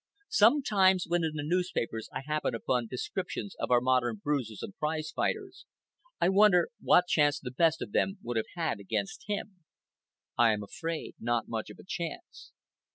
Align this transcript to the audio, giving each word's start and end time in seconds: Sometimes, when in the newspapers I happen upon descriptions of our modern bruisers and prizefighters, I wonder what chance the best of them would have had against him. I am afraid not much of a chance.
Sometimes, 0.31 1.03
when 1.07 1.23
in 1.23 1.33
the 1.35 1.43
newspapers 1.45 2.09
I 2.11 2.21
happen 2.25 2.55
upon 2.55 2.87
descriptions 2.87 3.53
of 3.59 3.69
our 3.69 3.79
modern 3.81 4.15
bruisers 4.15 4.63
and 4.63 4.75
prizefighters, 4.79 5.67
I 6.19 6.27
wonder 6.29 6.69
what 6.79 7.05
chance 7.05 7.39
the 7.39 7.51
best 7.51 7.83
of 7.83 7.91
them 7.91 8.17
would 8.23 8.37
have 8.37 8.49
had 8.55 8.79
against 8.79 9.25
him. 9.27 9.57
I 10.35 10.53
am 10.53 10.63
afraid 10.63 11.13
not 11.19 11.47
much 11.49 11.69
of 11.69 11.77
a 11.77 11.83
chance. 11.87 12.51